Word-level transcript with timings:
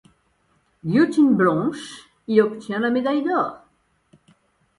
Guillotine 0.83 1.35
Blanche 1.35 2.09
y 2.27 2.41
obtient 2.41 2.79
la 2.79 2.89
médaille 2.89 3.21
d'or. 3.21 3.59